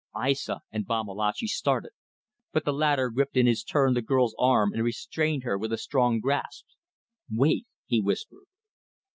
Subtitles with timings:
[0.17, 1.91] Aissa and Babalatchi started,
[2.51, 5.77] but the latter gripped in his turn the girl's arm and restrained her with a
[5.77, 6.65] strong grasp.
[7.29, 8.47] "Wait," he whispered.